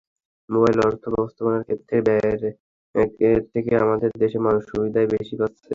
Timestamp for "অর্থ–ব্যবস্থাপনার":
0.81-1.65